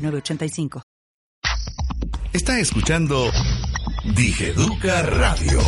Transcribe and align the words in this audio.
906985. 0.00 0.82
Está 2.32 2.58
escuchando 2.58 3.30
Digeduca 4.14 5.02
Radio. 5.02 5.60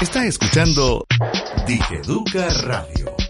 Está 0.00 0.26
escuchando 0.26 1.06
Digeduca 1.64 2.48
Radio. 2.64 3.21